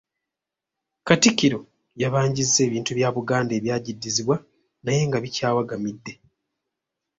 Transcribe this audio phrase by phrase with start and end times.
[1.07, 1.59] Katikkiro
[2.01, 4.35] yabanjizza ebintu bya Buganda ebyagiddizibwa
[4.83, 6.13] naye nga bikyawagamidde.